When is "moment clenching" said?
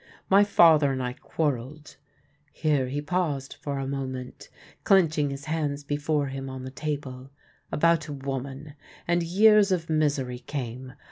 3.85-5.29